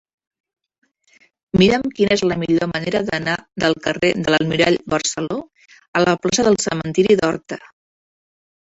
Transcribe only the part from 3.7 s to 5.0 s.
carrer de l'Almirall